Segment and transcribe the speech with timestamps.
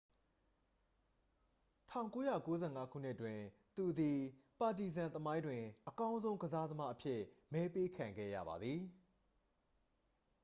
[1.93, 2.47] 1995
[2.91, 3.39] ခုနှစ်တွင်
[3.75, 4.19] သူသည်
[4.59, 7.19] ပါတီဇန် သမိုင်းတွင် အကောင်းဆုံးကစားသမားအဖြစ်
[7.53, 8.79] မဲပေးခံခဲ့ရပါသည်